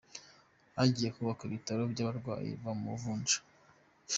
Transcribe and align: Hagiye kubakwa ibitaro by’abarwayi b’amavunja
Hagiye 0.77 1.09
kubakwa 1.15 1.43
ibitaro 1.49 1.83
by’abarwayi 1.93 2.51
b’amavunja 2.63 3.37